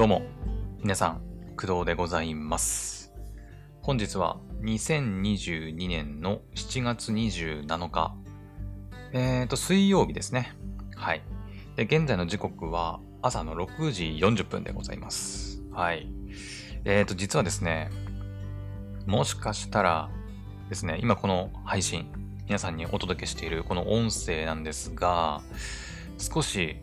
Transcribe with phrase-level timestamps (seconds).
[0.00, 0.22] どうも、
[0.82, 1.20] 皆さん、
[1.58, 3.12] 工藤でございます。
[3.82, 8.14] 本日は2022年の7月27日、
[9.12, 10.54] えーと、水曜日ですね。
[10.96, 11.22] はい。
[11.76, 15.62] で、現在の時刻は朝の6時40分でございます。
[15.70, 16.08] はい。
[16.86, 17.90] えーと、実はですね、
[19.04, 20.08] もしかしたら
[20.70, 22.10] ですね、今この配信、
[22.46, 25.42] 皆さんにお届けしているこの音声なんですが、
[26.16, 26.78] 少し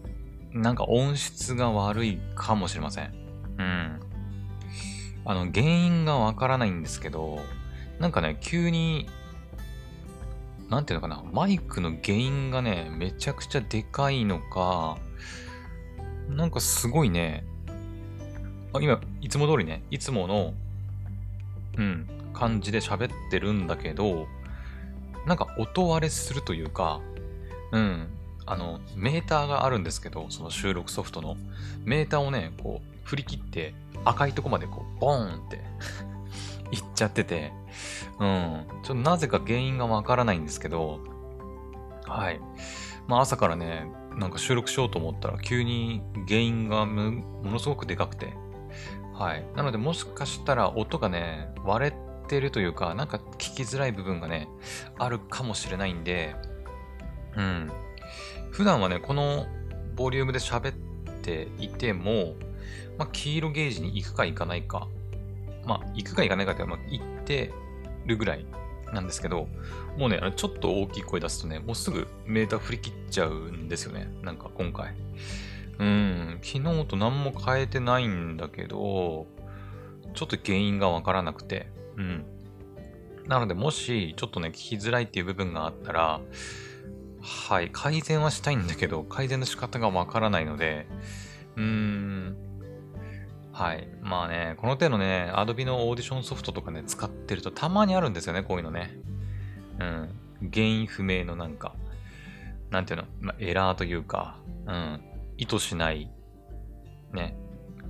[0.53, 3.13] なんか音質が悪いかもしれません。
[3.57, 3.99] うん。
[5.25, 7.39] あの、原因がわからないんですけど、
[7.99, 9.09] なんかね、急に、
[10.69, 14.97] なんていうのかな、マイクの原因がね、めちゃくちゃでかいのか、
[16.29, 17.43] なんかすごいね、
[18.73, 20.53] あ今、いつも通りね、いつもの、
[21.77, 24.27] うん、感じで喋ってるんだけど、
[25.25, 27.01] なんか音割れするというか、
[27.71, 28.07] うん、
[28.47, 31.37] あの、メーターがあるんですけど、その収録ソフトの、
[31.83, 35.61] メーターをね、こう、振り切って、赤いとこまでこう、ボーンって
[36.71, 37.51] いっちゃってて、
[38.19, 40.99] うん、ちょっとなぜか原因がわからないんですけど、
[42.05, 42.39] はい。
[43.07, 48.33] まあ朝からね、なんか収録しようと思ったら、急に原因がものすごくでかくて、
[49.13, 49.45] はい。
[49.55, 51.93] なので、もしかしたら音がね、割れ
[52.27, 54.47] てるというか、なんか聞きづらい部分がね、
[54.97, 56.35] あるかもしれないんで、
[57.35, 57.71] うん。
[58.51, 59.47] 普段はね、この
[59.95, 60.73] ボリュームで喋っ
[61.21, 62.35] ていても、
[62.97, 64.87] まあ、黄色ゲージに行くか行かないか、
[65.65, 67.53] まあ、行くか行かないかって、まあ、行って
[68.05, 68.45] るぐらい
[68.93, 69.47] なんですけど、
[69.97, 74.09] もうね、ちょっと大きい声出すとね、もうすぐメーター振り切っちゃうんですよね。
[74.21, 74.93] なんか今回。
[75.79, 79.27] うん、昨日と何も変えてないんだけど、
[80.13, 82.25] ちょっと原因がわからなくて、うん。
[83.27, 86.21] なので、もし、ちょっとね、聞きづらいっていう部分があったら、
[87.27, 90.87] はい、改善はしたいんだけど、改善の仕方がわからないので、
[91.57, 92.37] うーん、
[93.51, 93.89] はい。
[94.01, 98.97] まあね、この手のね、Adobe のオーディションソフトとかね、使ってるとたまにあるんですよね、こういうのね。
[99.79, 100.09] うん。
[100.53, 101.75] 原因不明のなんか、
[102.69, 105.01] なんていうの、まあ、エラーというか、うん。
[105.37, 106.09] 意図しない、
[107.11, 107.35] ね、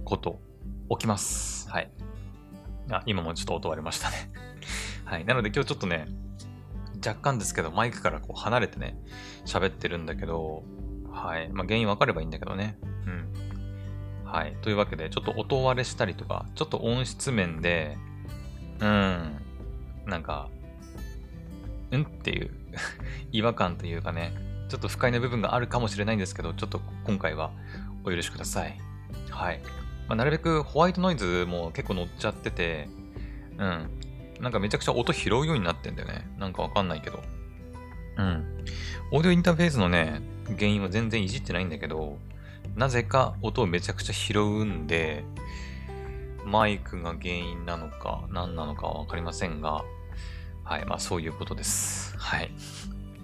[0.03, 0.40] こと、
[0.90, 1.70] 起きます。
[1.70, 1.92] はい。
[2.90, 4.31] あ、今もちょっと音割れましたね。
[5.06, 5.26] はい。
[5.26, 6.08] なので今日ちょっとね、
[7.07, 8.97] 若干ですけど、マイクからこう離れてね、
[9.45, 10.63] 喋ってるんだけど、
[11.12, 11.50] はい。
[11.50, 12.78] まあ、原因わかればいいんだけどね。
[13.06, 14.23] うん。
[14.25, 14.56] はい。
[14.62, 17.97] というわけで、ちょっと音割れしたりとか、ちょっと音質面で、
[18.79, 19.41] うん。
[20.06, 20.50] なんか、
[21.91, 22.51] うんっていう
[23.31, 24.34] 違和感というかね、
[24.69, 27.51] ちょっと不快な部分があるかもしれないんですけど、ちょっと今回は
[28.03, 28.78] お許しください。
[29.29, 29.62] はい。
[30.07, 32.90] まあ、なるべくホワイトノイズも結構乗っちゃってて、
[33.57, 33.90] うん。
[34.40, 36.28] なんかめちゃくちゃ音拾うようになってんだよね。
[36.38, 37.24] なんかわかんないけど。
[38.18, 38.66] うん。
[39.12, 40.22] オーディオインターフェースのね、
[40.56, 42.18] 原因は全然いじってないんだけど、
[42.76, 45.24] なぜか音をめちゃくちゃ拾うんで、
[46.46, 49.84] マイクが原因なのか何なのかはわかりませんが、
[50.64, 52.18] はい、まあそういうことです。
[52.18, 52.52] はい。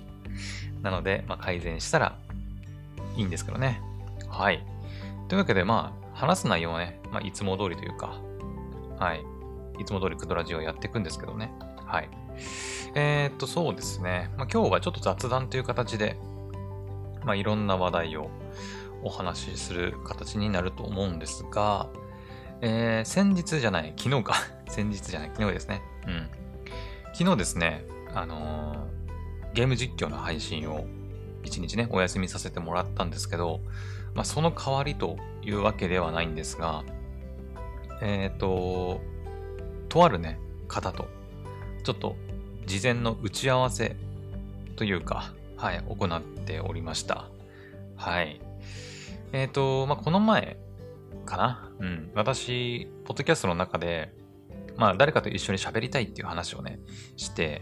[0.81, 2.17] なので、まあ改善したら
[3.15, 3.81] いいんですけどね。
[4.29, 4.65] はい。
[5.29, 8.19] というわけで、まあ話す内容はね、まあいつも通りというか、
[8.99, 9.32] はい。
[9.83, 11.51] いつも通りクドラジオやっていくんですけどね。
[11.85, 12.09] はい。
[12.95, 14.31] えー、っと、そうですね。
[14.37, 16.17] まあ今日はちょっと雑談という形で、
[17.23, 18.29] まあいろんな話題を
[19.03, 21.89] お話しする形になると思うんですが、
[22.61, 24.35] えー、先日じゃない、昨日か。
[24.67, 25.81] 先日じゃない、昨日ですね。
[26.07, 26.29] うん。
[27.13, 29.03] 昨日ですね、あのー
[29.53, 30.85] ゲーム実況の配信を
[31.43, 33.59] 一日ね、お休みさせてもらったんですけど、
[34.15, 36.83] まあ、その代わりというわけではないんですが、
[38.01, 39.01] えっ、と、
[39.93, 41.07] とあるね、方と、
[41.83, 42.15] ちょっと
[42.65, 43.95] 事前の打ち合わせ
[44.75, 47.29] というか、はい、行っておりました。
[47.95, 48.41] はい。
[49.33, 50.57] えっ、と、まあ、この前
[51.27, 51.71] かな？
[51.79, 52.11] うん。
[52.15, 54.11] 私、ポッドキャストの中で、
[54.77, 56.79] まあ、誰かと一緒に喋りたいっていう話をね、
[57.15, 57.61] して、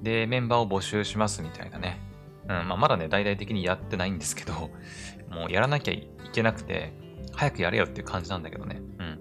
[0.00, 2.00] で、メンバーを募集しますみたいなね。
[2.44, 4.70] うん、まあ、まだね、大々的にやってないんですけど、
[5.28, 6.94] もうやらなきゃいけなくて、
[7.34, 8.80] 早くやれよっていう感じなんだけどね。
[8.98, 9.20] うん。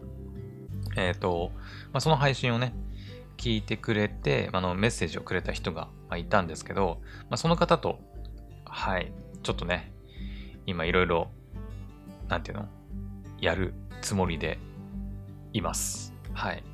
[0.96, 1.51] えっ、と、
[1.96, 2.74] まあ、その配信をね、
[3.38, 5.88] 聞いてくれて、あの、メッセージをくれた人が
[6.18, 7.00] いたんですけど、
[7.30, 8.02] まあ、その方と、
[8.66, 9.14] はい、
[9.44, 9.94] ちょっとね、
[10.66, 11.32] 今いろいろ、
[12.28, 12.68] なんていうの
[13.40, 14.60] やるつもりで
[15.54, 16.14] います。
[16.34, 16.66] はい。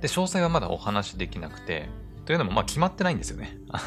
[0.00, 1.88] で、詳細はまだお話できなくて、
[2.24, 3.58] というのも、まあ決まってないんですよね。
[3.70, 3.82] あ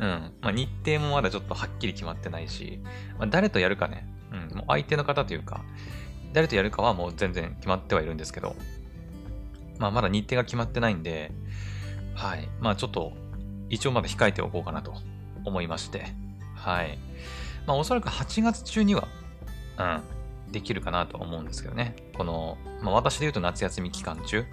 [0.00, 0.32] の、うん。
[0.40, 2.80] まあ日程もまだちょっとはっきり決まってないし、
[3.20, 5.64] まあ、誰とやるかね、うん、もう相手の方というか、
[6.32, 8.56] 誰とやるかはもう全然決まってはいるんですけど、
[9.82, 11.32] まあまだ日程が決まってないんで、
[12.14, 12.48] はい。
[12.60, 13.14] まあちょっと、
[13.68, 14.94] 一応まだ控えておこうかなと
[15.44, 16.06] 思いまして、
[16.54, 16.98] はい。
[17.66, 19.08] まあおそらく8月中には、
[19.78, 21.96] うん、できるかなと思うんですけどね。
[22.16, 24.44] この、まあ、私で言うと夏休み期間中、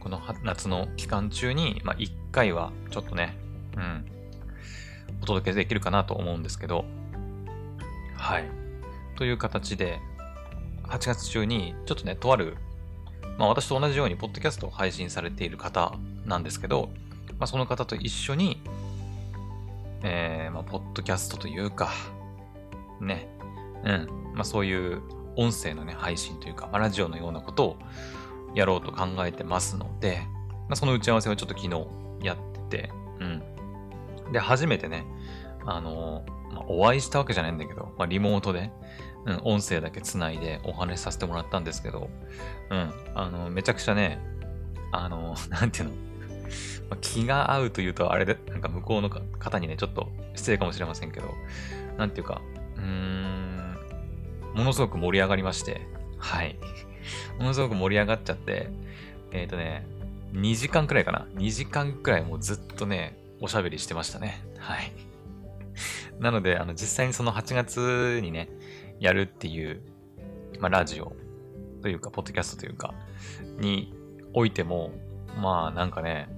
[0.00, 3.36] この夏の期間中に、まあ、1回はちょっとね、
[3.76, 4.06] うん、
[5.22, 6.86] お届けできるかなと思うんですけど、
[8.16, 8.48] はい。
[9.16, 10.00] という形で、
[10.84, 12.56] 8月中に、ちょっとね、とある、
[13.38, 15.94] まあ私と同じように、ポッドキャストを配信されている方
[16.24, 16.90] なんですけど、
[17.38, 18.62] まあその方と一緒に、
[20.02, 21.90] えー、まあ、ポッドキャストというか、
[23.00, 23.28] ね、
[23.84, 25.02] うん、まあそういう
[25.36, 27.76] 音声のね、配信というか、まあ、ラジオのようなことを
[28.54, 30.22] やろうと考えてますので、
[30.68, 33.24] まあ、その打ち合わせをちょっと昨日やってて、う
[34.28, 34.32] ん。
[34.32, 35.04] で、初めてね、
[35.66, 38.70] あのまあ、お会いしたわけじゃないんだけど、まあ、リモートで、
[39.26, 42.10] うん、音声だけつないでお話しさせてもらったんですけど、
[42.70, 44.20] うん、あの、めちゃくちゃね、
[44.92, 51.28] あの、 なんていうの、気が合うというと、あれで、なんか向こうの方にね、ちょっと失礼かもしれませんけど、
[51.96, 52.42] なんていうか、
[52.76, 53.76] うーん、
[54.54, 55.80] ものすごく盛り上がりまして、
[56.18, 56.56] はい。
[57.38, 58.68] ものすごく盛り上がっちゃって、
[59.32, 59.86] えっ、ー、とね、
[60.32, 61.26] 2時間くらいかな。
[61.34, 64.42] 2時間くらいもうずっとね、おしゃべりしてましたね。
[64.58, 64.92] はい。
[66.20, 68.48] なので、あの、実際にその8月にね、
[69.00, 69.82] やるっていう、
[70.60, 71.14] まあ、ラジオ
[71.82, 72.94] というか、ポッドキャストというか、
[73.58, 73.94] に
[74.32, 74.92] おいても、
[75.40, 76.28] まあ、なんかね、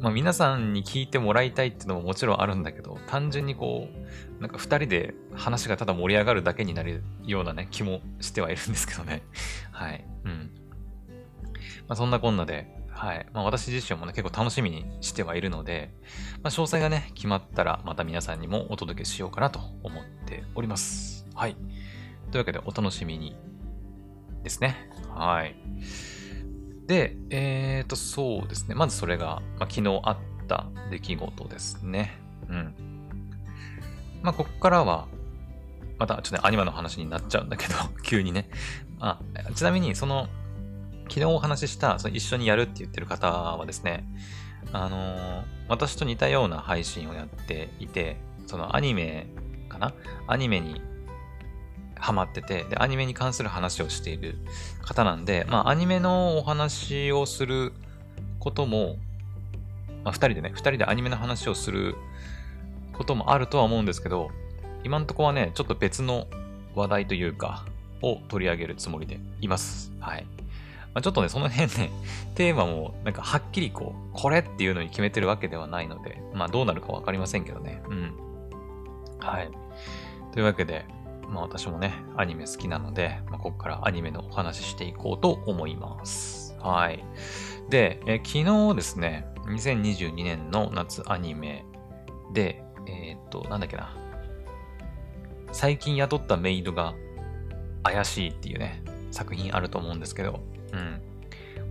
[0.00, 9.22] まあ、皆さんに聞いてもらいたいっていうのももちろんあるんだけど、単純にこう、なんか二人で話がただ盛り上がるだけになるようなね、気もしてはいるんですけどね。
[9.72, 10.04] はい。
[10.24, 10.50] うん。
[11.88, 13.26] まあ、そんなこんなで、はい。
[13.32, 15.90] まあ、私自身もね、結構楽しみにしてはいるので、
[16.42, 21.25] まあ、詳細がね、決まったら、また皆さんにもお届けしようかなと思っております。
[21.36, 21.56] はい。
[22.30, 23.36] というわけで、お楽しみに
[24.42, 24.90] ですね。
[25.14, 25.54] はい。
[26.86, 28.74] で、えーと、そうですね。
[28.74, 30.16] まずそれが、まあ、昨日あっ
[30.48, 32.18] た出来事ですね。
[32.48, 32.74] うん。
[34.22, 35.08] まあ、ここからは、
[35.98, 38.48] またちょっとね、アニマの話になっちゃうんだけど、 急にね。
[38.98, 39.20] あ、
[39.54, 40.28] ちなみに、その、
[41.08, 44.08] 昨日お話しした、その一緒にやるって言ってる方はですね、
[44.72, 48.16] あのー、私と似たような配信をやっていて、
[48.46, 49.28] そのアニメ
[49.68, 49.92] かな？
[50.26, 50.80] アニメに
[51.98, 54.38] ハマってて、で、アニメに関する話をしている
[54.82, 57.72] 方なんで、まあ、アニメのお話をする
[58.38, 58.96] ことも、
[60.04, 61.96] まあ、二人でね、二人でアニメの話をする
[62.92, 64.30] こともあるとは思うんですけど、
[64.84, 66.28] 今んとこはね、ちょっと別の
[66.74, 67.66] 話題というか、
[68.02, 69.92] を取り上げるつもりでいます。
[70.00, 70.26] はい。
[70.94, 71.90] まあ、ちょっとね、その辺ね、
[72.34, 77.82] テーマもなんかはっきりこう、これっていうのに決めてるわけではないので、まあどうなるかわかりませんけどね。
[77.88, 78.14] うん。
[79.18, 79.50] はい。
[80.32, 80.84] というわけで、
[81.28, 86.56] まあ私もね、アニメ好きなので、まあ、ここからアニメのお話ししていこうと思います。
[86.60, 87.04] はい。
[87.68, 91.64] で、え昨日ですね、2022年の夏アニメ
[92.32, 93.94] で、えー、っと、なんだっけな。
[95.52, 96.94] 最近雇ったメイドが
[97.82, 100.40] 怪しいっていうね、作品あると思うんですけど、
[100.72, 101.00] うん、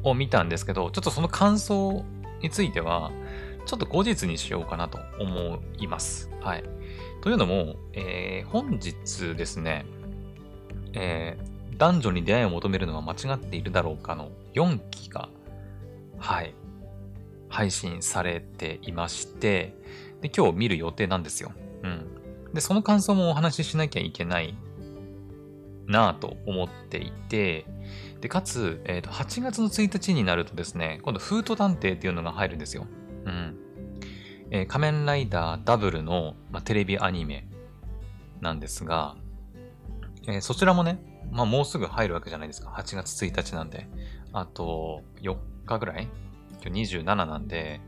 [0.04, 2.04] を見たんですけど、ちょっとその感想
[2.42, 3.12] については、
[3.66, 6.30] ちょっと後日にしようかなと思います。
[6.42, 6.63] はい。
[7.25, 9.88] というのも、えー、本日ですね、
[10.94, 15.30] えー、男女に出会いを求めるのは間違っているだろうかの4期が、
[16.19, 16.54] はい、
[17.50, 19.74] 配信されていまして、
[20.22, 21.51] で、今日見る予定なんですよ。
[21.81, 22.54] うん。
[22.54, 24.56] で、その感想もお話ししなきゃいけない
[25.88, 27.66] なぁと思っていて、
[28.21, 32.85] で、かつ、えっ、ー、と、8月の1日になるとですね、今度、フート探偵っていうのが入るんですよ。
[33.26, 33.65] うん。
[34.52, 37.47] えー、仮面ライダーダブルの、まあ、テレビアニメ
[38.42, 39.16] なんですが、
[40.28, 40.99] えー、そちらもね、
[41.31, 42.69] まあ、もうすぐ入るわけじゃないですか。
[42.69, 43.87] 8月1日なんで。
[44.33, 45.35] あと、4
[45.66, 46.07] 日ぐらい？
[46.64, 47.81] 今日27なんで、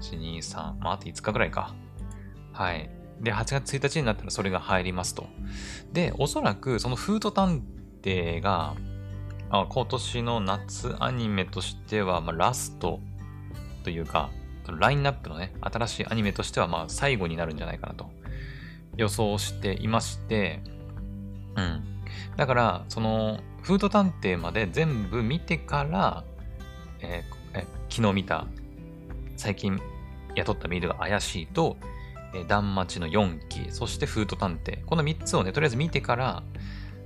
[0.00, 1.74] 1、2、3、まあ、あと5日ぐらいか。
[2.52, 2.90] はい。
[3.20, 5.26] で、8月1日になったらそれが入りますと。
[5.92, 7.62] で、おそらくそのフード探
[8.02, 8.74] 偵が、
[9.50, 13.00] あ今年の夏アニメとしては、まあ、ラスト
[13.84, 14.30] というか、
[14.70, 18.10] ラインナップのね、新しいアニメとしては、まあ、最後になるんじゃないかなと
[18.96, 20.60] 予想していまして、
[21.56, 21.82] うん。
[22.36, 26.24] だから、その、フード探偵まで全部見てから、
[27.00, 28.46] えー、え昨日見た、
[29.36, 29.80] 最近
[30.34, 31.76] 雇ったメイドが怪しいと、
[32.34, 34.84] え断末の4期、そしてフード探偵。
[34.84, 36.42] この3つをね、とりあえず見てから、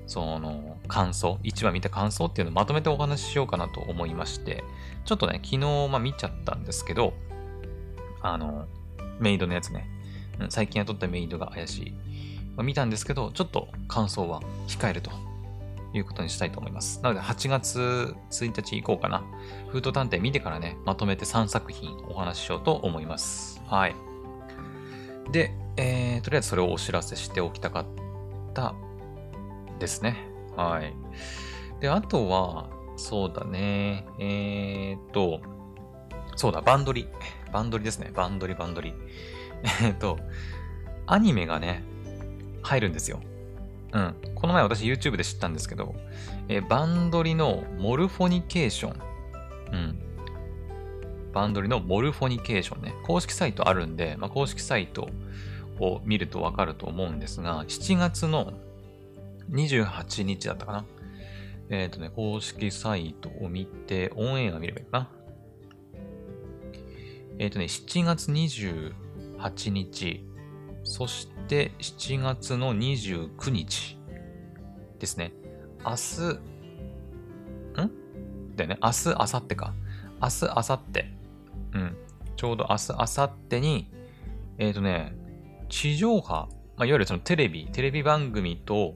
[0.06, 4.62] その感想、1話見た感想っていうのをまとめてお話ししようかなと思いまして、
[5.04, 5.58] ちょっとね、昨日、
[5.88, 7.14] まあ、見ちゃったんですけど、
[8.32, 8.66] あの、
[9.18, 9.88] メイドのやつね、
[10.48, 11.94] 最近雇ったメイドが怪しい。
[12.56, 15.10] ま、見たんですけど、ちょっと感想は控えると
[15.92, 17.00] いうことにしたいと思います。
[17.02, 19.24] なので、8月1日以降かな。
[19.68, 23.62] フード探偵見てからね、まとめて3作品お話ししようと思います。
[23.66, 23.94] はい。
[25.30, 27.86] で、えー、とりあえずそれをお知らせしておきたかっ
[28.54, 28.74] た
[29.78, 30.16] ですね。
[30.56, 30.94] はい。
[31.80, 34.06] で、あとは、そうだね。
[34.18, 35.40] えー、っと、
[36.36, 37.08] そうだ、バンドリ。
[37.52, 38.10] バンドリですね。
[38.14, 38.92] バンドリ、バンドリ。
[39.82, 40.18] え、っと、
[41.06, 41.82] アニメがね、
[42.62, 43.20] 入るんですよ。
[43.92, 44.14] うん。
[44.34, 45.94] この前私 YouTube で知ったんですけど、
[46.48, 49.00] えー、バンドリのモルフォニケーション。
[49.72, 49.98] うん。
[51.32, 52.94] バンドリのモルフォニケーションね。
[53.04, 55.08] 公式サイトあるんで、まあ、公式サイト
[55.78, 58.54] を見るとわかると思うんですが、7月の
[59.50, 60.84] 28日だったかな。
[61.68, 65.10] えっ、ー、とね、公式サイトを見て、オンエア見ればいいかな。
[67.38, 70.24] えっ、ー、とね、7月28日、
[70.84, 73.98] そして7月の29日
[74.98, 75.32] ですね。
[75.84, 76.22] 明日、
[77.82, 78.56] ん？
[78.56, 78.78] だよね。
[78.82, 79.74] 明日、明後日か。
[80.20, 81.04] 明日、明後日。
[81.74, 81.96] うん。
[82.36, 83.90] ちょうど明日、明後日に、
[84.58, 85.14] えっ、ー、とね、
[85.68, 88.94] 地上波、まあ、いわゆるそのテレビ、テレビ番組と、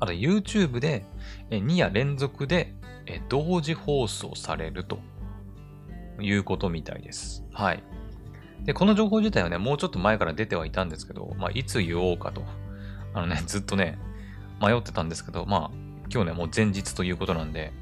[0.00, 1.04] あと YouTube で
[1.50, 2.74] 2夜連続で
[3.28, 4.98] 同時放送されると
[6.20, 7.44] いうことみたいです。
[7.52, 7.82] はい。
[8.64, 12.42] で、この情報自体はね、もうちょっと前から出てはいたんですけど、まあ、いつ言おうかと、
[13.14, 13.98] あのね、 ずっとね、
[14.60, 15.70] 迷ってたんですけど、まあ、
[16.12, 17.72] 今日ね、もう前日ということなんで、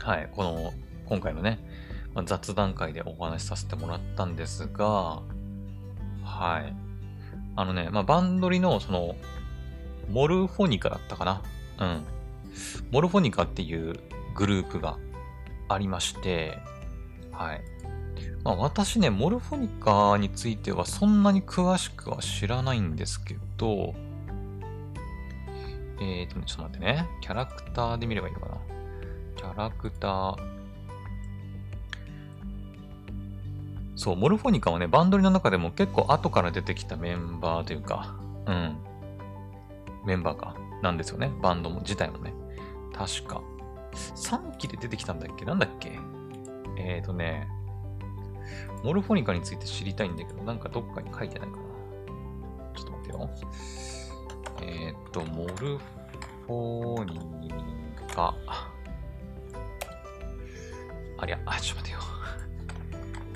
[0.00, 0.72] はい、この、
[1.06, 1.58] 今回のね、
[2.14, 5.22] まあ、雑談会でお話しさせてもらったんですが、
[6.24, 6.74] はい。
[7.56, 9.16] あのね、まあ、バンドリの、その、
[10.10, 11.42] モルフォニカだったかな。
[11.78, 12.04] うん。
[12.90, 13.94] モルフォニカっていう
[14.34, 14.96] グループが
[15.68, 16.58] ありまして、
[17.38, 17.62] はい。
[18.42, 23.94] まあ私ね、モルフォニカについてはそんなに詳しくは知らないんですけど、
[26.00, 27.06] えーと、ちょっと待ってね。
[27.20, 28.58] キャラクターで見ればいいのかな？
[29.36, 30.36] キャラクター。
[33.94, 38.16] そう、モルフォニカはね、バンドリの中でも結構後から出てきたメンバーというか、
[38.46, 38.76] うん。
[40.06, 40.56] メンバーか。
[40.82, 41.32] なんですよね。
[41.42, 42.32] バンドも、自体もね。
[42.92, 43.42] 確か。
[43.92, 45.44] 3期で出てきたんだっけ？
[45.44, 45.98] なんだっけ？
[46.78, 47.48] えっ、ー、とね、
[48.84, 51.62] モルフォニカについて知りたいんだけど、なんかどっかに書いてないかな。
[52.74, 53.30] ちょっと待ってよ。
[54.62, 57.20] えっ、ー、と、モルフォニ
[58.14, 58.34] カ。
[61.20, 61.94] ありゃ、あ、ちょっと待っ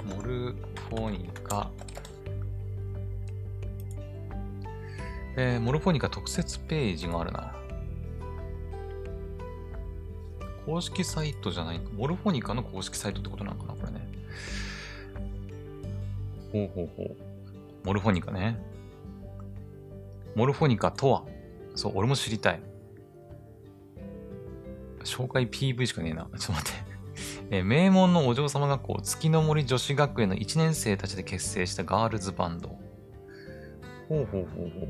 [0.06, 0.16] てよ。
[0.16, 0.54] モル
[0.88, 1.70] フォニカ。
[5.37, 7.51] えー、モルフォニカ特設ページがあるな。
[10.66, 14.09] 公式サイトじゃない、モルフォニカの公式サイトってことなのかなこれね。
[16.52, 17.16] ほうほうほう。
[17.85, 18.62] モルフォニカね。
[20.35, 21.25] モルフォニカとは？
[21.75, 22.61] そう、俺も知りたい。
[25.04, 26.25] 紹介 PV しかねえな。
[26.25, 26.92] ちょっと待って。
[27.50, 32.69] え名門のお嬢様学校、月の森女子学園の1年生たちで結成したガールズバンド。
[34.09, 34.87] ほうほうほうほ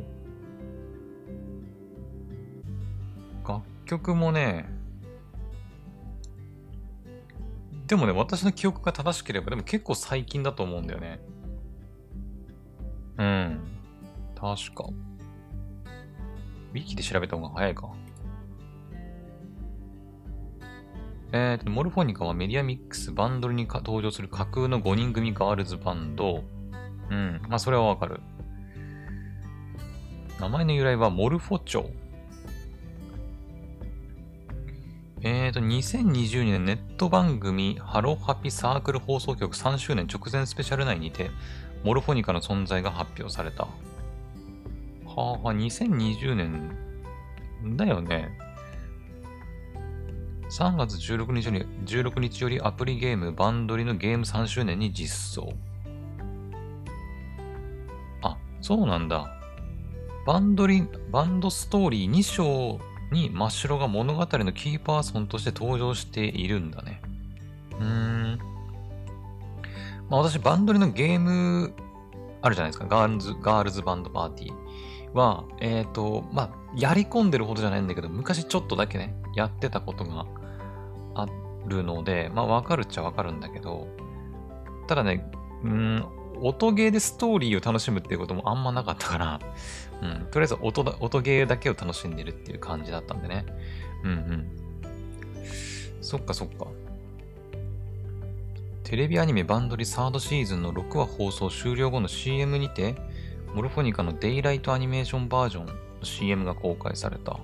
[3.46, 3.48] う。
[3.48, 4.68] 楽曲もね、
[7.92, 11.20] でもね、私の記憶が正しければ、でも結構最近だと思うんだよね。
[13.18, 13.60] うん。
[14.34, 14.84] 確か。
[16.72, 17.90] ウィキで調べた方が早いか。
[21.32, 26.44] えーと、モルフォニカはメディアミックス、バンドルに登場する架空の5人組ガールズバンド。
[27.10, 27.42] うん。
[27.46, 28.22] まあ、それはわかる。
[30.40, 31.92] 名前の由来はモルフォチョウ。
[35.24, 41.30] えーと、2020年ネット番組ハロハピサークル放送局3周年直前スペシャル内にて、
[41.84, 43.62] モルフォニカの存在が発表された。
[43.62, 46.76] はあ、2020年
[47.76, 48.36] だよね。
[50.50, 55.52] 3月16日より ,16 日よりアプリゲームバンドリのゲーム3周年に実装。
[58.22, 59.32] あ、そうなんだ。
[60.26, 62.80] バンドリ、バンドストーリー2章
[63.12, 67.00] に真っ白が物語のキーパーソンとして登場しているんだね。
[67.78, 68.38] うーん。
[70.10, 71.74] まあ私、バンドリのゲーム、
[72.42, 72.86] あるじゃないですか。
[72.86, 74.52] ガールズ、ガールズバンドパーティー
[75.14, 80.26] は、えっ、ー、と、まあ、やり込んでるほどじゃないんだけど、昔ちょっとだけね、やってたことが
[81.14, 81.26] あ
[81.66, 83.86] るので、まあ、わかるっちゃわかるんだけど、
[84.88, 85.30] ただね、
[85.62, 86.04] うん、
[86.42, 89.40] 音ゲーでストーリーを楽しむっていうこともあんまなかったから、
[90.02, 93.46] うん、とりあえず音だ音ゲーだけを楽しんでるっていう感じだったんでね。
[94.04, 94.46] うんうん。
[96.00, 96.66] そっかそっか。
[98.82, 102.96] テレビアニメバンドリサードシーズンの6話放送終了後の CM にて、
[103.54, 105.72] モルフォニカのデイライトアニメーションバージョンの
[106.02, 107.38] CM が公開された。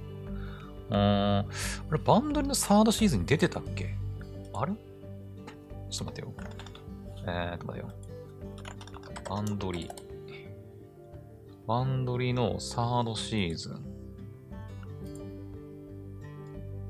[0.91, 0.99] うーん。
[0.99, 1.45] あ
[1.93, 3.95] れ、バンドリのサードシーズンに出てたっけ？
[4.53, 4.73] あれ？
[4.73, 4.81] ちょ
[5.95, 6.33] っと待ってよ。
[7.27, 7.95] えーっと待ってよ。
[9.29, 9.91] バンドリ。
[11.67, 13.85] バンドリのサードシーズン。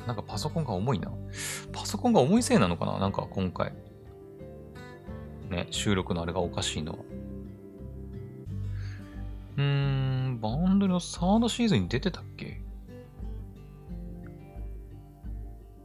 [0.07, 1.11] なんかパソコンが重いな。
[1.73, 3.01] パソコンが重いせいなのかな？
[3.01, 3.73] なんか今回。
[5.51, 6.99] ね、収録のあれがおかしいのは。
[9.57, 12.63] うーん、バンドルのサードシーズンに出てたっけ？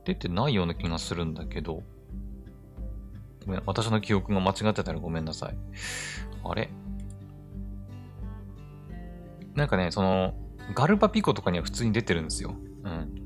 [0.06, 1.82] 出てないような気がするんだけど。
[3.46, 5.58] ごめん、私の記憶が間違ってたらごめんなさい。
[6.44, 6.70] あれ？
[9.56, 10.34] なんかね、その、
[10.74, 12.56] ガルパピコとかには普通に出てるんですよ。
[12.84, 13.22] うん。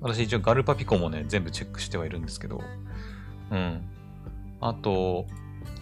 [0.00, 2.60] 私一応ガルパピコもね、全部チェックしてはいるんですけど。
[3.50, 3.82] うん。
[4.60, 5.26] あと、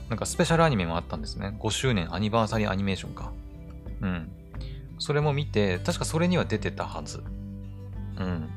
[0.08, 1.56] なんかスペシャルアニメもあったんですね。
[1.60, 3.32] 5周年アニバーサリーアニメーションか。
[4.00, 4.30] うん。
[4.98, 7.22] それも見て、確かそれには出てたはず。
[8.18, 8.48] うん。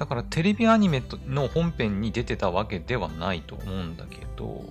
[0.00, 4.64] だからテレビアニメの本編に出てたわけではないと思うんだけど、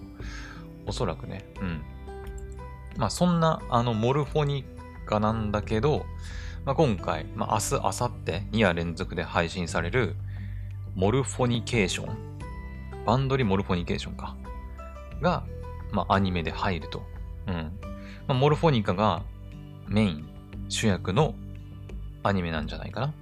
[0.88, 1.46] おそらくね。
[1.62, 1.82] うん。
[2.98, 4.66] まあそんなあのモルフォニ
[5.06, 6.04] カなんだけど、
[6.66, 10.16] まあ、今回、まあ、明日、明後日2夜連続で配信される
[10.96, 12.18] モルフォニケーション？
[13.06, 14.36] バンドリモルフォニケーションか。
[15.22, 15.44] が、
[15.92, 17.04] まあ、アニメで入ると。
[17.46, 17.54] うん。
[18.28, 19.22] まあ、モルフォニカが
[19.88, 20.28] メイン、
[20.70, 21.36] 主役の
[22.24, 23.14] アニメなんじゃないかな。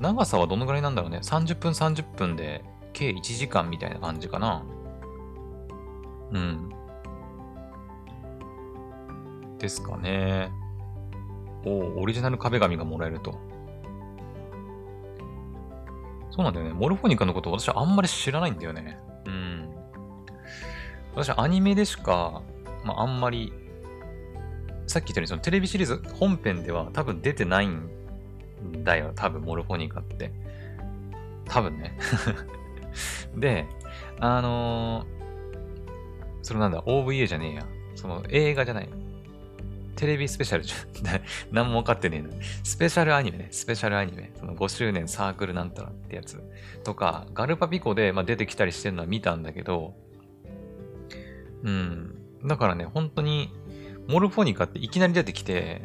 [0.00, 1.18] 長さはどのぐらいなんだろうね。
[1.18, 4.64] 30分30分で計1時間みたいな感じかな。
[6.32, 6.70] うん。
[9.58, 10.50] ですかね。
[11.64, 13.38] おオリジナル壁紙がもらえると。
[16.30, 16.72] そうなんだよね。
[16.74, 18.98] モルフォニカのこと私はあんまり知らないんだよね。
[19.24, 19.70] うん。
[21.14, 22.42] 私はアニメでしか、
[22.84, 23.52] まあ、あんまり、
[24.86, 27.88] さっき言ったようにそのテレビシリーズ本編では多分出てないん
[28.82, 29.12] だよ。
[29.14, 30.32] 多分、モルフォニカって。
[31.44, 31.96] 多分ね。
[33.36, 33.66] で、
[34.20, 35.06] あのー、
[36.42, 37.66] それなんだ、OVA じゃねえや。
[37.94, 38.88] その映画じゃない。
[39.96, 40.76] テレビスペシャルじゃ
[41.16, 41.20] ん。
[41.50, 42.30] 何も分かってねえの。
[42.62, 43.48] スペシャルアニメね。
[43.50, 44.30] スペシャルアニメ。
[44.38, 46.42] その5周年サークルなんたらってやつ。
[46.84, 49.94] とか、ガルパピコで、まあ、出てきたりしてるのは見たんだけど、
[51.64, 52.14] うん。
[52.44, 53.50] だからね、本当に、
[54.06, 55.82] モルフォニカっていきなり出てきて、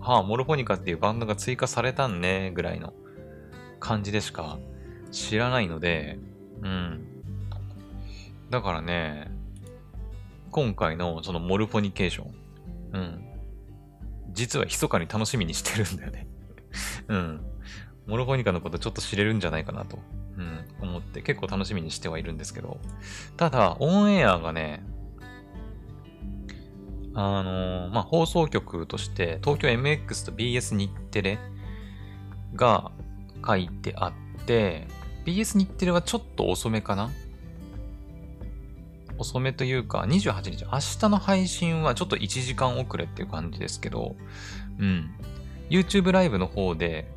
[0.00, 2.92] はあ、モルフォニカっていうバンドが追加されたんね、ぐらいの
[3.80, 4.58] 感じでしか
[5.10, 6.18] 知らないので、
[6.62, 7.04] うん。
[8.50, 9.30] だからね、
[10.50, 12.34] 今回のそのモルフォニケーション、
[12.92, 13.24] うん。
[14.32, 16.26] 実は密かに楽しみにしてるんだよね
[17.08, 17.40] うん。
[18.06, 19.98] モロフォニカのことちょっと知れるんじゃないかなと、
[20.36, 22.78] うん、思って結構楽しみにしてはいるんですけど、
[23.36, 24.82] ただ、オンエアがね、
[27.14, 31.38] あのー、まあ、放送局として、東京 MX と BS 日テレ
[32.54, 32.92] が
[33.46, 34.12] 書いてあっ
[34.46, 34.86] て、
[35.24, 37.10] BS 日テレはちょっと遅めかな？
[39.18, 44.14] 遅めというか、28日、明日の配信はちょっと1時間遅れっていう感じですけど、
[44.78, 45.10] うん。
[45.70, 47.10] YouTube ライブの方で、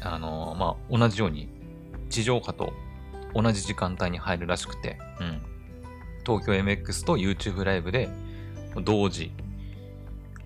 [0.00, 1.48] あのー、まあ、同じように、
[2.08, 2.72] 地上波と
[3.34, 5.42] 同じ時間帯に入るらしくて、うん。
[6.24, 8.08] 東京 MX と YouTube ライブで
[8.76, 9.32] 同時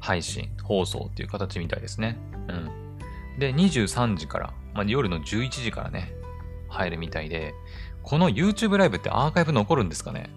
[0.00, 2.18] 配信、放送っていう形みたいですね。
[2.48, 3.38] うん。
[3.38, 6.12] で、23時から、まあ、夜の11時からね、
[6.68, 7.54] 入るみたいで、
[8.02, 10.30] この YouTube ライブってアーカイブ残るんですかね？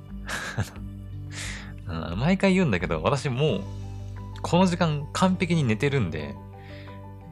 [1.88, 3.62] うん、毎回言うんだけど、私もう、
[4.42, 6.36] この時間完璧に寝てるんで、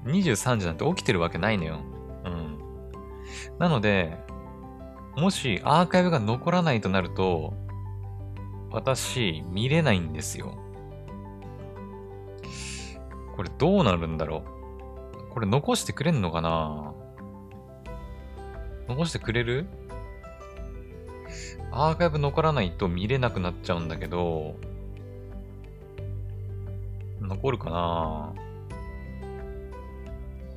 [0.05, 1.79] 23時なんて起きてるわけないのよ。
[2.25, 2.57] うん。
[3.59, 4.17] なので、
[5.15, 7.53] もしアーカイブが残らないとなると、
[8.73, 10.57] 私、見れないんですよ。
[13.35, 14.43] これどうなるんだろ
[15.29, 15.31] う？
[15.31, 16.93] これ残してくれんのかな？
[18.87, 19.67] 残してくれる？
[21.71, 24.55] アーカイブ残らないと見れなくなっちゃうんだけど、
[27.21, 28.33] 残るかな？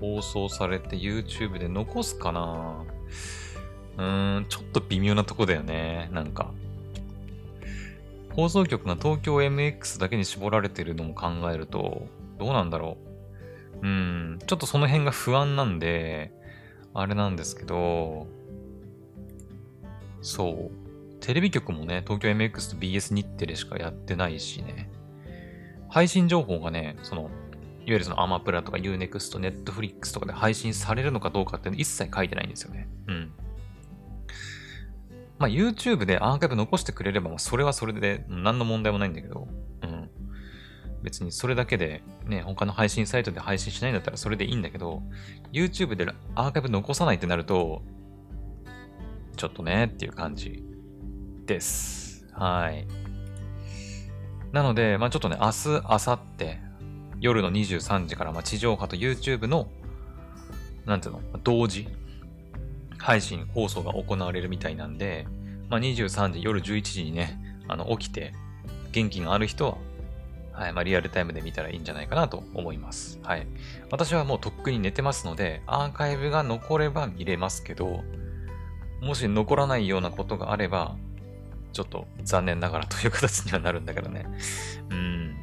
[0.00, 2.84] 放送されて YouTube で残すかな？
[3.98, 6.08] うーん、ちょっと微妙なとこだよね。
[6.12, 6.50] なんか。
[8.36, 12.06] 放送局が東京 MX だけに絞られてるのも考えると、
[12.38, 12.98] どうなんだろ
[13.82, 13.86] う。
[13.86, 16.32] うん、ちょっとその辺が不安なんで、
[16.92, 18.26] あれなんですけど、
[20.20, 21.20] そう。
[21.20, 24.90] テレビ局もね、東京 MX と BS 日テレしかやってないしね。
[25.88, 27.30] 配信情報がね、その、いわ
[27.86, 32.86] ゆるそのアマプラとか Unext、Netflix とかで配信されるのかどうかって一切書いてないんですよね。
[33.06, 33.32] うん。
[35.38, 39.48] まあ YouTube でアーカイブ残してくれれば、それはそれで何の問題もないんだけど、
[39.82, 40.10] うん。
[41.02, 45.02] 別にそれだけでね、他の配信サイトで配信しないんだったらそれでいいんだけど、
[45.52, 47.82] YouTube でアーカイブ残さないってなると、
[49.36, 50.64] ちょっとねっていう感じ
[51.44, 52.26] です。
[52.32, 52.86] はい。
[54.52, 56.66] なので、まあちょっとね、明日、明後日、
[57.20, 59.68] 夜の23時から、まあ、地上波と YouTube の
[60.86, 61.88] なんていうの、同時
[62.98, 65.26] 配信放送が行われるみたいなんで、
[65.68, 68.32] まあ、23時、夜11時にね、あの、起きて、
[68.92, 69.78] 元気がある人は、
[70.52, 73.18] はい、まあ、リアルタイムで見たらいいんじゃないかなと思います。
[73.22, 73.46] はい。
[73.90, 78.02] 私はもうとっくに寝てますので、アーカイブが残れば見れますけど、
[79.02, 80.96] もし残らないようなことがあれば、
[81.72, 84.26] ちょっと残念ながらという形にはなるんだけどね。
[84.90, 85.36] うん。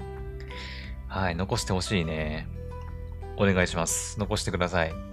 [1.07, 2.47] はい、残してほしいね。
[3.37, 4.19] お願いします。
[4.19, 5.12] 残してください。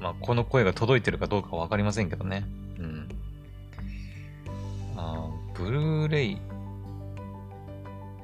[0.00, 2.44] まあ、この声が届いてるかどうかはわかりませんけどね。
[2.78, 3.08] うん。
[4.96, 6.38] あブルーレイ。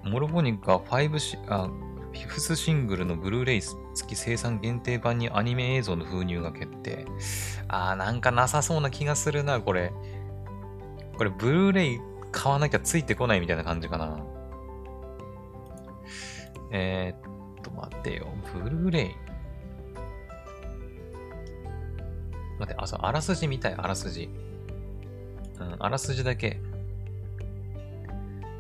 [0.05, 1.69] モルフォニカ5シ、あ、
[2.13, 7.07] フィフスシングルのブルーレイ付き生産限定版にアニメ映像の封入が決定。
[7.69, 9.93] あー、なんかなさそうな気がするな、これ。
[11.17, 12.01] これ、ブルーレイ
[12.33, 14.25] 買わなきゃついてこないみたいな感じかな。
[16.73, 18.27] えー、っと、待ってよ。
[18.53, 19.22] ブルーレイ。
[22.59, 24.31] 待って、あ、そう、あらすじ見たい、あらすじ。
[25.61, 26.61] うん、あらすじだけ。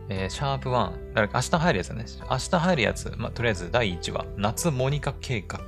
[0.08, 1.14] えー、シャープ1。
[1.14, 2.04] だから明日入るやつね。
[2.30, 3.12] 明日入るやつ。
[3.16, 4.26] まあ、とりあえず第1話。
[4.36, 5.60] 夏モニカ計画。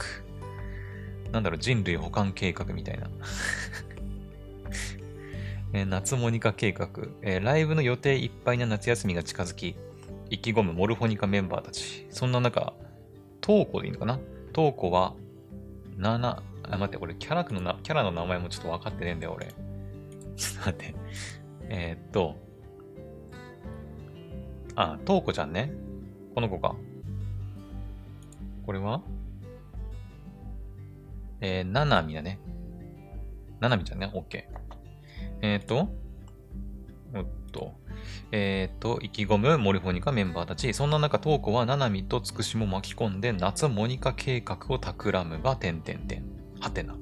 [1.32, 3.08] なんだろう、人類保管計画みたいな。
[5.72, 6.88] えー、夏モニカ計画、
[7.22, 9.76] えー、ライブの予定いっぱいな夏休みが近づき、
[10.30, 12.06] 意気込むモルフォニカメンバーたち。
[12.10, 12.74] そんな中、
[13.40, 14.18] トーコでいいのかな？
[14.52, 15.14] トーコは、
[15.96, 19.46] 7、あ、待って、俺キャラクのな、キャラの名前もちょっと分かってねえんだよ、俺。
[20.36, 20.94] ちょっと待って。
[21.68, 22.36] えー、っと、
[24.76, 25.72] あ、トーコちゃんね。
[26.34, 26.74] この子か。
[28.66, 29.02] これは？
[31.40, 32.40] えー、ナナミだね。
[33.60, 34.10] ナナミちゃんね？
[34.12, 34.58] オッケー。
[35.42, 35.88] えっ、と、
[37.14, 37.72] おっと、
[38.32, 40.72] えっ、と、意気込むモリフォニカメンバーたち。
[40.74, 46.00] そんな中、トーコはナナミとつくしも巻き込んで、夏モニカ計画を企むが、点々点。
[46.00, 46.43] はてん
[46.84, 46.94] な。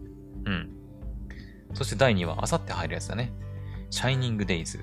[0.47, 0.71] うん。
[1.75, 3.33] そして第2話、あさって入るやつだね。
[3.91, 4.81] シャイニングデイズ。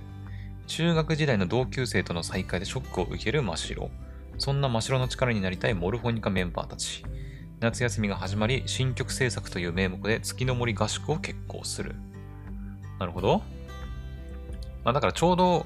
[0.67, 3.89] 中学時代の同級生との再会でショックを受ける真白。
[4.37, 7.03] そんな真白の力になりたいモルフォニカメンバーたち。
[7.59, 11.95] 夏休みが始まり、新曲制作という名目で月の森合宿を決行する。
[12.99, 13.41] なるほど。
[14.83, 15.65] まあだからちょうど、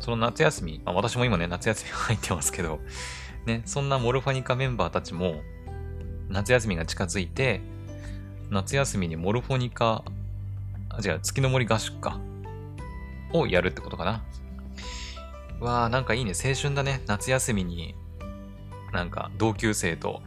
[0.00, 2.80] その夏休み、まあ私も今ね、夏休み入ってますけど、
[3.44, 5.42] ね、そんなモルファニカメンバーたちも、
[6.28, 7.60] 夏休みが近づいて、
[8.50, 10.04] 夏休みにモルフォニカ、
[10.88, 12.20] あ、違う、月の森合宿か。
[13.32, 14.24] をやるってことかな。
[15.60, 16.32] わあ、なんかいいね。
[16.32, 17.02] 青春だね。
[17.06, 17.94] 夏休みに、
[18.92, 20.22] なんか同級生と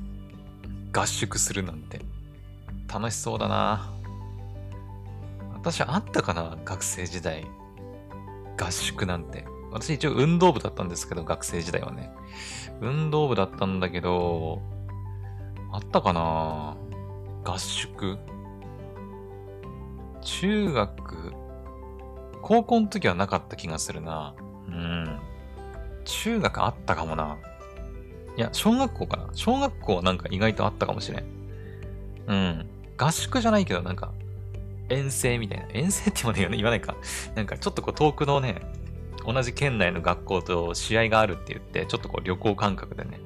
[0.91, 2.01] 合宿するなんて。
[2.91, 3.93] 楽しそうだな。
[5.53, 7.45] 私あったかな学生時代。
[8.59, 9.45] 合宿なんて。
[9.71, 12.11] 私一応運動部だったんですけど、学生時代はね。
[12.81, 14.61] 運動部だったんだけど、
[15.71, 16.75] あったかな
[17.43, 18.17] 合宿？
[20.21, 21.33] 中学、
[22.41, 24.35] 高校の時はなかった気がするな。
[24.67, 25.19] うん。
[26.05, 27.37] 中学あったかもな。
[28.37, 29.29] いや、小学校かな。
[29.33, 31.23] 小学校はなんか意外とあったかもしれん。
[32.27, 32.69] うん。
[32.97, 34.11] 合宿じゃないけど、なんか、
[34.89, 35.67] 遠征みたいな。
[35.73, 36.95] 遠征って言わないか。
[37.35, 38.61] なんかちょっとこう遠くのね、
[39.25, 43.19] 同じ県内の学校と試合があるって言って、ちょっとこう旅行感覚でね、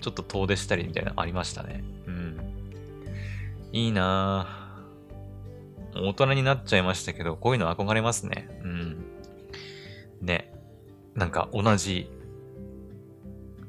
[0.00, 1.84] ちょっと遠出したりみたいなのありましたね。
[3.72, 6.08] いいなぁ。
[6.08, 8.48] 大人になっちゃいましたけど、こういうの憧れますね。
[8.62, 9.04] うん。
[10.20, 10.52] ね。
[11.14, 12.10] なんか同じ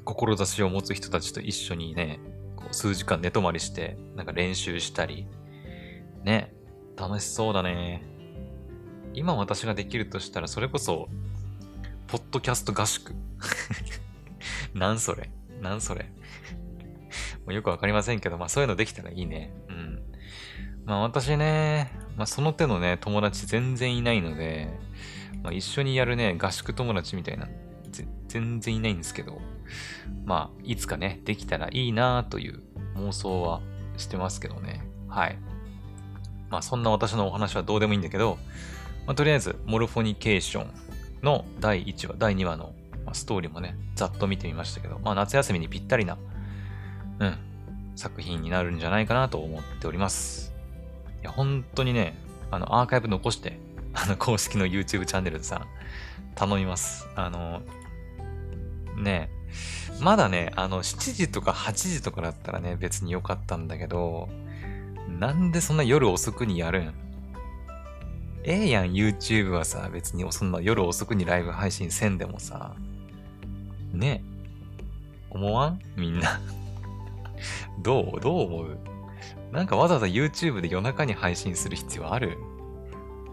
[0.05, 2.19] 志を持つ人たちと一緒にね、
[2.55, 5.27] こう数時間寝泊まりして、なんか練習したり、
[6.23, 6.53] ね。
[6.97, 8.03] 楽しそうだね。
[9.13, 11.09] 今私ができるとしたら、それこそ、
[12.07, 13.13] ポッドキャスト合宿。
[14.73, 16.05] なんそれなんそれ
[17.45, 19.51] もうよくわかりませんけど、まあそういうのできたらいいね。
[20.85, 24.69] まあ私ね、まあその手のね、友達全然いないので、
[25.43, 27.47] まあ一緒にやるね、合宿友達みたいな、
[28.27, 29.41] 全然いないんですけど、
[30.25, 32.61] まあいつかね、できたらいいなという
[32.95, 33.61] 妄想は
[33.97, 34.83] してますけどね。
[35.07, 35.37] はい。
[36.49, 38.37] まあそんな私のお話はどうでもいいんだけど、
[39.05, 40.71] まあ、とりあえず、モルフォニケーション
[41.23, 42.73] の第1話、第2話の
[43.13, 46.17] ストーリーもね、ざっと見てみましたけど、まあ夏休みにぴったりな、
[47.19, 47.37] うん、
[47.95, 50.50] 作品になるんじゃないかなと思っております。
[51.21, 52.17] いや、本当にね、
[52.49, 53.59] あの、アーカイブ残して、
[53.93, 55.67] あの、公式の YouTube チャンネルでさ、
[56.35, 57.07] 頼みます。
[57.15, 57.61] あの、
[58.97, 59.29] ね
[59.99, 64.29] まだね、あの、7時とか8時とかだったらね、別に良かったんだけど、
[65.19, 66.93] なんでそんな夜遅くにやるん？
[68.43, 72.73] ええやん、YouTube はさ、別にそんな夜遅くにライブ配信せんでもさ。
[73.93, 74.23] ね
[75.29, 75.79] 思わん？
[75.95, 76.39] みんな。
[77.83, 78.19] どう？
[78.19, 78.79] どう思う？
[79.51, 82.37] なんかわざわざ YouTube で夜中に配信する必要ある？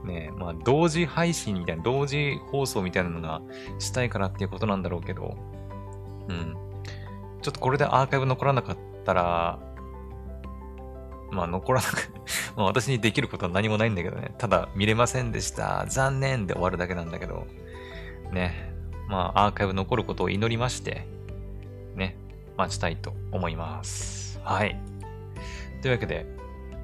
[0.04, 3.42] ねまあ、同時配信みたいな、同時放送みたいなのが
[3.78, 5.36] したいからっていうことなんだろうけど、
[6.28, 6.56] うん。
[7.42, 9.58] ちょっとこれでアーカイブ残らなかったら、
[11.30, 12.10] まあ残らなく
[12.56, 14.32] まあ私にできることは何もないんだけどね。
[14.38, 15.84] ただ見れませんでした。
[15.88, 17.46] 残念で終わるだけなんだけど、
[18.32, 18.72] ね。
[19.08, 21.06] まあアーカイブ残ることを祈りまして、
[21.96, 22.16] ね。
[22.56, 24.40] 待ちたいと思います。
[24.42, 24.80] はい。
[25.80, 26.26] というわけで、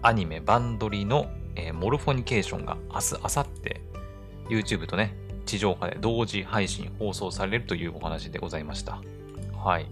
[0.03, 5.15] アニメバンドリのえー、モルフォニケーションが明日、明後日、YouTube とね、
[5.47, 9.01] 地上波で同時配信、放送されるというお話でございました。
[9.57, 9.87] はい。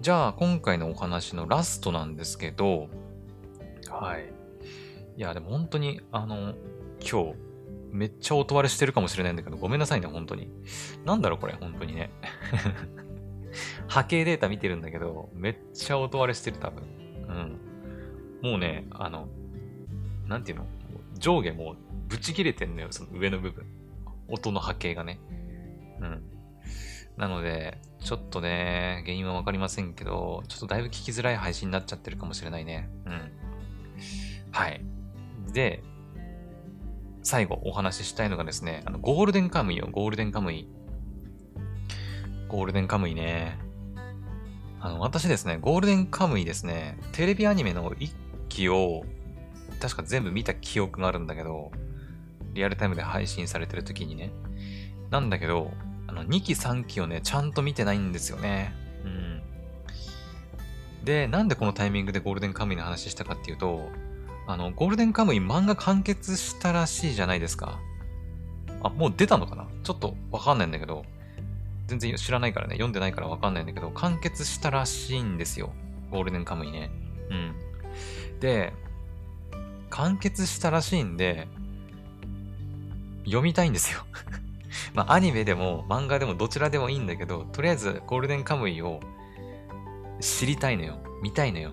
[0.00, 2.88] じゃあ、今回のお話のラストなんですけど、
[3.88, 4.32] はい。
[5.16, 6.54] いや、でも本当に、あの、
[7.00, 7.34] 今日、
[7.92, 10.48] めっちゃ音割れしてるかもしれないんだけど、ごめんなさいね、本当に。
[11.04, 12.10] なんだろ、これ、本当にね。
[13.86, 17.03] 波形データ見てるんだけど、めっちゃ音割れしてる、多分。
[17.34, 18.50] うん。
[18.50, 19.28] もうね、あの、
[20.26, 20.66] なんていうの？
[21.18, 21.76] 上下もう
[22.08, 23.66] ぶち切れてんのよ、その上の部分。
[24.28, 25.20] 音の波形がね。
[26.00, 26.22] うん。
[27.16, 32.88] なので、ちょっとね、原因はわかりませんけど、ちょっとだいぶ聞きづらい配信になっちゃってるかもしれないね。
[33.06, 33.32] うん。
[34.50, 34.80] はい。
[35.52, 35.82] で、
[37.22, 40.68] 最後お話ししたいのがですね、あの、ゴールデンカムイよ、ゴールデンカムイ。
[42.48, 43.58] ゴールデンカムイね。
[44.84, 48.14] あの、私ですね、ゴールデンカムイですね、テレビアニメの一
[48.50, 49.06] 期を
[49.80, 51.72] 確か全部見た記憶があるんだけど、
[52.52, 54.30] リアルタイムで配信されてる時にね。
[55.08, 55.72] なんだけど、
[56.06, 58.74] あの、2期3期をね、ちゃんと見てないんですよね。
[59.06, 59.42] うん。
[61.02, 63.88] で、なんでこのタイミングでゴールデンカムイの話したかっていうと、
[64.46, 67.80] あの、ゴールデンカムイ漫画完結したらしいじゃないですか。
[68.82, 69.66] あ、もう出たのかな？
[69.82, 71.06] ちょっとわかんないんだけど、
[71.86, 75.72] 全然知らないからね、読んでないからわかんないんだけど、完結したらしいんですよ。
[76.10, 76.90] ゴールデンカムイね。
[77.30, 77.54] うん。
[78.40, 78.72] で、
[79.90, 81.46] 完結したらしいんで、
[83.24, 84.04] 読みたいんですよ
[84.92, 89.00] まあ、アニメでも漫画でもどちらでもいいんだけど、とりあえずゴールデンカムイを
[90.20, 90.98] 知りたいのよ。
[91.22, 91.70] 見たいのよ。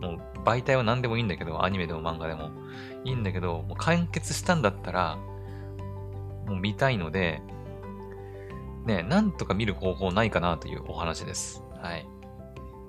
[0.00, 2.50] もう媒体は何でもいいんだけど、アニメでも漫画でも
[3.04, 5.16] いいんだけど、もう完結したんだったら、
[6.46, 7.40] もう見たいので、
[8.86, 11.62] ね、なんとか見る方法ないかなというお話です。
[11.80, 12.06] はい。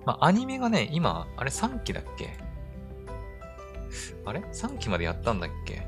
[0.05, 2.37] まあ、アニメがね、今、あれ3期だっけ？
[4.25, 5.87] あれ ?3 期までやったんだっけ？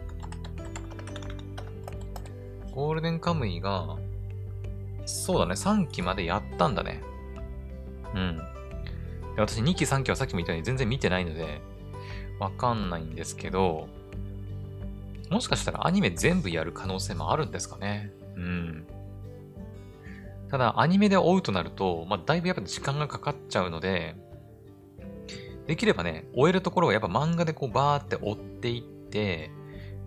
[2.71, 3.97] ゴールデンカムイが、
[5.05, 7.01] そうだね、3期までやったんだね。
[8.13, 8.41] うん。
[9.37, 11.61] 私2期3期はさっきも言ったように全然見てないので、
[12.39, 13.87] わかんないんですけど、
[15.29, 18.11] もしかしたらアニメ全部やる可能性もあるんですかね？
[18.35, 18.87] うん。
[20.49, 24.15] ただ、アニメで追うとなると、まあ、だいぶやっぱ時間がかかっちゃうので、
[25.67, 29.51] できればね、終えるところはやっぱ漫画でこうバーって追っていって、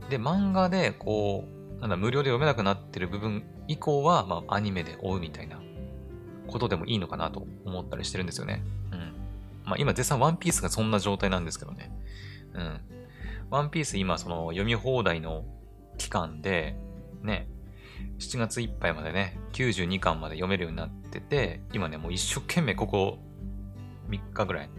[0.08, 5.60] で、漫画でこう、なんだ、無料で読めなくなってる部分以降は、まあ、アニメで追うみたいな
[6.46, 8.62] ことでもいいのかなと思ったりしてるんですよね。
[8.92, 8.98] うん。
[9.64, 11.90] まあ、今、絶賛ワンピースがそんな状態なんですけどね。
[12.54, 12.80] うん。
[13.50, 15.44] ワンピース今、その、読み放題の
[15.98, 16.76] 期間で、
[17.22, 17.48] ね、
[18.18, 23.18] 7月いっぱいまでね、92巻まで読めるようになってて、今ね、もう一生懸命ここ
[24.08, 24.70] 3日ぐらい、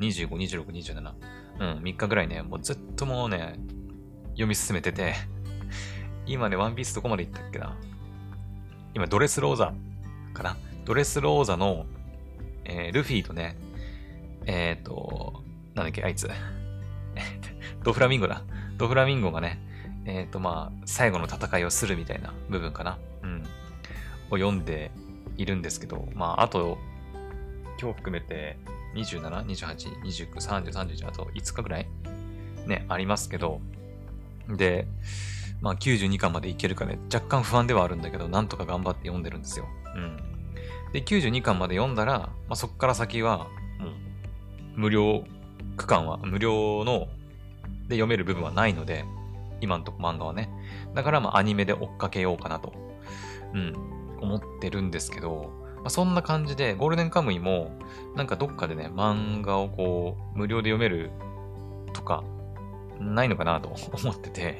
[0.00, 1.12] 25、26、27。
[1.60, 3.58] うん、3日ぐらいね、もうずっともうね、
[4.30, 5.14] 読み進めてて
[6.26, 7.76] 今ね、ワンピースどこまで行ったっけな
[8.94, 9.74] 今、ドレスローザ
[10.32, 11.86] かなドレスローザの、
[12.64, 13.56] えー、ルフィとね、
[14.46, 15.42] えっ、ー、と、
[15.74, 16.28] なんだっけ、あいつ。
[17.82, 18.42] ドフラミンゴだ。
[18.76, 19.60] ドフラミンゴがね、
[20.06, 22.98] えっ、ー、と、まあ、最後の戦いをするみたいな部分かな。
[23.22, 23.42] うん。
[24.30, 24.90] を読んで
[25.36, 26.78] いるんですけど、まあ、あと、
[27.80, 28.56] 今日含めて、
[28.94, 31.88] 27、28、29、30、31、あと5日ぐらい
[32.66, 33.60] ね、ありますけど、
[34.48, 34.86] で、
[35.60, 39.66] まあ92巻までいけるかね、若干不安ではあるんだけど、なんとか頑張って読んでるんですよ。
[39.96, 40.16] うん。
[40.92, 43.48] で、92巻まで読んだら、まあ、そっから先は、もう、
[44.76, 45.24] 無料
[45.76, 47.08] 区間は、無料の、
[47.88, 49.04] で読める部分はないので、
[49.64, 50.50] 今んとこ漫画はね。
[50.94, 52.72] だからまあアニメで追っかけようかなと、
[53.54, 53.72] うん、
[54.20, 57.78] 思ってるんですけど、まあ、そんな感じで、ゴールデンカムイも、
[58.16, 61.10] なんかどっかでね、漫画をこう、無料で読める
[61.92, 62.24] とか、
[62.98, 64.58] ないのかなと 思ってて、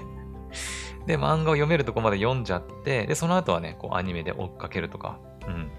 [1.07, 5.71] で、漫画を読めるとこまで読んじゃって、で、その後はね、こう、アニメで追っかけるとか、うん。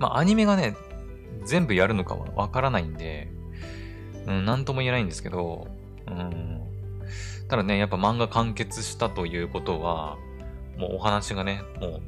[0.00, 0.76] まあ、アニメがね、
[1.44, 3.30] 全部やるのかはわからないんで、
[4.26, 5.68] うん、なんとも言えないんですけど、
[6.08, 6.60] うん。
[7.52, 10.16] ただね、やっぱ漫画完結したということは、
[10.78, 12.00] もうお話がね、もう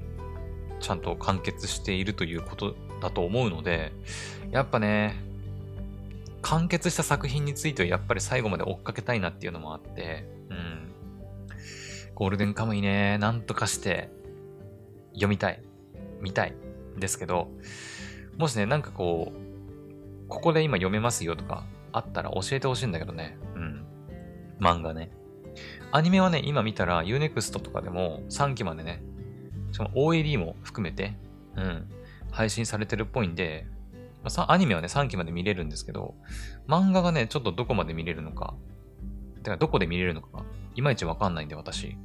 [0.81, 3.93] ちゃんと完結しているということだと思うので、
[4.51, 5.23] やっぱね、
[6.41, 10.95] 完結した作品についてはやっぱり最後まで追っかけたいなっていうのもあって、うん。
[12.15, 14.09] ゴールデンカムイね、なんとかして
[15.13, 15.63] 読みたい。
[16.23, 16.55] 見たい。
[16.97, 17.51] ですけど、
[18.39, 23.37] もしね、なんかこう、ここで今読めますよとかあったら教えてほしいんだけどね。
[23.55, 23.87] うん。
[24.59, 25.11] 漫画ね。
[25.95, 29.01] アニメはね、今見たら Unext とかでも3期までね、
[29.71, 31.17] しかも OAD も含めて、
[31.55, 31.89] うん、
[32.33, 33.65] 配信されてるっぽいんで、
[34.25, 36.17] まあ、アニメはね、3期まで見れるんですけど、
[36.67, 38.55] 漫画がね、ちょっとどこまで見れるのか、
[39.45, 41.97] てかどこで見れるのかが、いまいちわかんないんで、私。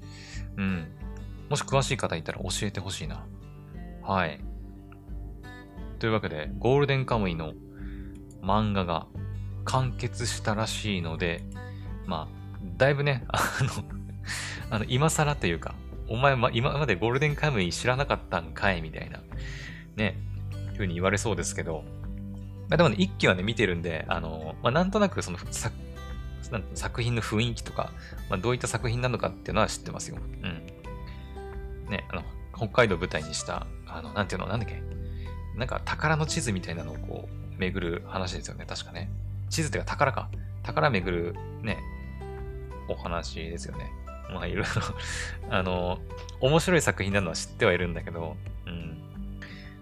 [0.58, 0.88] うん。
[1.49, 3.25] もし詳しい方いたら教えてほしいな。
[4.04, 4.39] はい。
[5.97, 7.54] というわけで、ゴールデンカムイの
[8.43, 9.08] 漫画が
[9.65, 11.43] 完結したらしいので、
[12.06, 12.38] まあ、
[12.77, 13.84] だいぶね、 あの
[14.69, 15.75] あの、今更というか、
[16.08, 19.19] お前、ま、今までゴールデンカムイ知らなかったんかいみたいな、
[19.95, 20.17] ね、
[20.75, 21.84] ふうに言われそうですけど、
[22.69, 25.73] まあ、でもね、一期はね、見てるんで、あの、まあ、なんとなくその作
[26.73, 27.91] 作品の雰囲気とか、
[28.29, 30.17] まあ、どういった作品なのかっていうのは知ってますよ。
[30.17, 31.89] うん。
[31.89, 32.23] ね、あの、
[32.55, 34.82] 北海道舞台にした、あの、なんていうの、なんだっけ、
[35.58, 39.10] なんか宝の地図みたいなのをこう、巡る話ですよね、確かね。
[39.49, 40.29] 地図っていうか宝か。
[40.63, 41.77] 宝巡るね、
[42.93, 43.91] お話ですよね。
[44.32, 44.71] まあいろいろ
[45.49, 45.99] あの、
[46.41, 48.97] 面白い作品なのは知ってはいるんだけど、うん。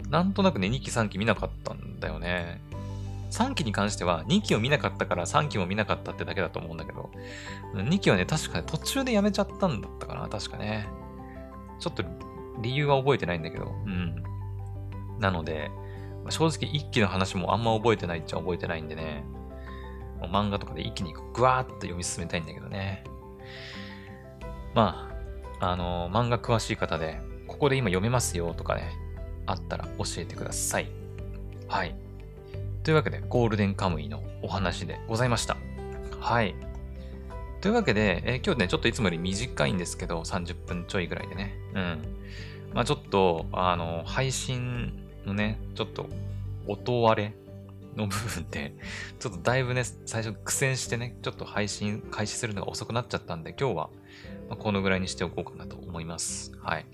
[0.09, 2.61] なんとなくね、2期3期見なかったんだよね。
[3.31, 7.11] 3期に関しては2期を見なかったから3期も見なかったってだけだと思うんだけど、
[7.73, 10.87] 2期はね、確かね、途中でやめちゃったんだったかな、確かね。
[11.79, 12.03] ちょっと
[12.61, 14.23] 理由は覚えてないんだけど、うん。
[15.19, 15.69] なので、
[16.29, 19.23] 正直一期の話もあんま覚えてないっちゃ覚えてないんでね、
[20.19, 23.03] もう漫画とかで一気にぐわーっと読み進めたいんだけどね。
[24.73, 25.09] ま
[25.59, 28.91] あ、あの、漫画詳しい方で、ここで今読めますよとかね、
[29.45, 30.87] あったら教えてください。
[31.67, 31.95] はい。
[32.83, 35.57] というわけで、ゴールデンカムイのお話でございました。
[36.19, 36.55] はい。
[37.61, 41.55] というわけで、えー、今日ね、ちょっといつもより短いんですけど、30分ちょいぐらいでね。
[41.73, 42.17] うん。
[42.73, 44.93] まあちょっと、あの、配信
[45.25, 46.07] のね、ちょっと
[46.67, 47.33] 音割れ
[47.97, 48.75] の部分で、
[49.19, 53.89] ちょっとだいぶね、最初苦戦してね、ちょっと配信開始するのが遅くなっちゃったんで、今日は、
[54.49, 56.53] まこのぐらいにしておこうかなと思います。
[56.61, 56.85] はい。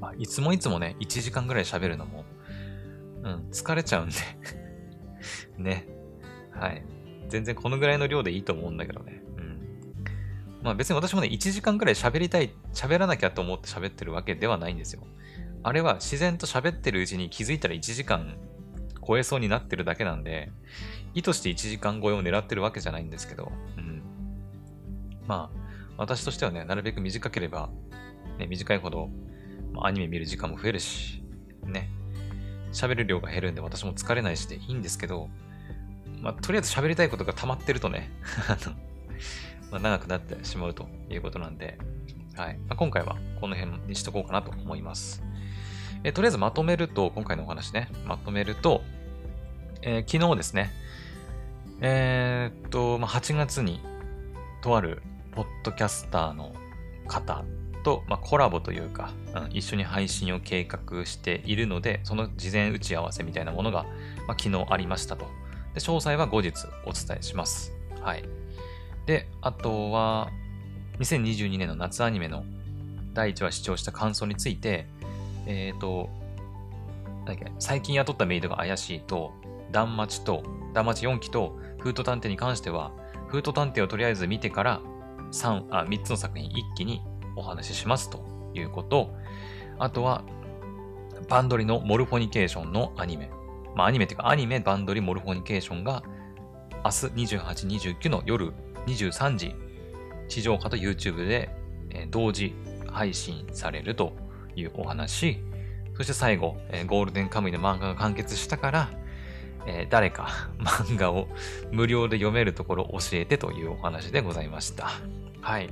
[0.00, 2.24] まあ、いつもいつもね、1時間ぐらい喋るのも、
[3.22, 4.14] うん、疲れちゃうんで
[5.58, 5.86] ね。
[6.52, 6.84] はい。
[7.28, 9.22] 全然このぐらいの量でいいと思うんだけどね。
[9.36, 9.60] うん。
[10.62, 15.06] まあ別に私もね、1時間ぐらい喋りたい、喋らなきゃと思って喋ってるわけではないんですよ。
[15.62, 18.36] あれは自然と喋ってるうちに気づいたら1時間
[19.10, 20.52] 超えそうになってるだけなんで、
[21.14, 24.04] 意図して1時間超えを狙ってるわけじゃないんですけど、うん。
[25.26, 25.60] まあ、
[25.96, 27.70] 私としてはね、なるべく短ければ、
[28.38, 29.10] ね、短いほど、
[29.72, 31.24] ま、アニメ見る時間も増えるし、
[31.64, 31.90] ね、
[32.72, 35.28] 喋る量が減るんで私も疲れないしでいいんですけど、
[36.20, 38.12] まあ、とりあえず喋りたいことが溜まってるとね、
[38.46, 38.76] あの、
[39.72, 41.78] まあ、長くなってしまうということなんで、
[42.36, 42.58] はい。
[42.58, 45.20] まあ、今回はこの辺にしとこうかなと思います。
[46.04, 48.82] えとりあえずまとめると、今回のお話ね、まとめると、
[49.82, 50.70] えー、昨日ですね、
[51.80, 53.80] えー、っと、まあ、8月に、
[54.60, 56.52] とあるポッドキャスターの
[57.06, 57.44] 方
[57.82, 63.84] と、まあ、コラボというか、うん、一緒に配信を計画しているので、その事前打ち合わせみたいなものが、
[64.26, 65.26] まあ、昨日ありましたと。
[65.74, 67.72] で、詳細は後日お伝えします。
[68.02, 68.24] はい。
[69.06, 70.30] で、あとは、
[70.98, 72.44] 2022年の夏アニメの
[73.14, 74.86] 第1話視聴した感想について、
[75.46, 76.10] えっ、ー、と、
[77.58, 79.32] 最近雇ったメイドが怪しいと、
[79.70, 80.42] 断末と、
[80.74, 82.92] 断末4期と、フート探偵に関しては、
[83.28, 84.80] フート探偵をとりあえず見てから、
[85.32, 87.00] 3、あ、3つの作品一気に
[87.36, 89.14] お話ししますということ。
[89.78, 90.24] あとは、
[91.28, 93.30] バンドリのモルフォニケーションのアニメ。
[93.74, 96.02] まあ、アニメっていうか、アニメバンドリモルフォニケーションが、
[96.84, 98.52] 明日28、29の夜
[98.86, 99.54] 23時、
[100.28, 101.50] 地上波と YouTube で、
[101.92, 102.54] え同時
[102.86, 104.12] 配信されると
[104.54, 105.38] いうお話。
[105.96, 108.90] そして最後、え、ゴールデンカムイの漫画が完結したから、
[109.66, 111.28] えー、誰か 漫画を
[111.70, 114.90] 無料で読めるところを教えてというお話でございました。
[115.40, 115.70] はい。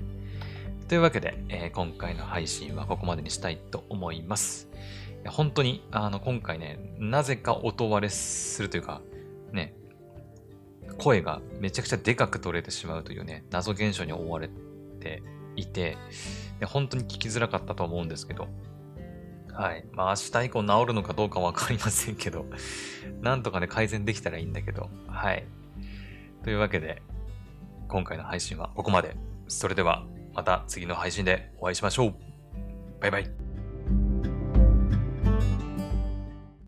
[0.88, 4.68] というわけで、えー、今回の配信はここまでにしたいと思います。
[5.26, 9.02] 本当に、あの、今回ね、なぜか音割れするというか、
[9.52, 9.74] ね、
[10.96, 14.48] 声がめちゃくちゃでかく取れてしまうというね、謎現象に覆われ
[15.00, 15.22] て
[15.56, 15.98] いて、
[16.64, 18.48] 本当に聞きづらかったと思うんですけど、
[19.52, 19.84] はい。
[19.92, 22.46] まあ明日以降治るのかどうかわかりませんけど、
[23.20, 25.44] なんとかね改善できたらいいんだけど、はい。
[26.44, 27.02] というわけで、
[27.88, 29.16] 今回の配信はここまで。
[29.50, 30.04] それでは
[30.34, 32.14] また次の配信でお会いしましょう。
[33.00, 33.37] バイバイ。